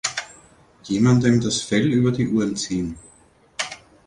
[0.85, 2.97] jemandem das Fell über die Ohren ziehen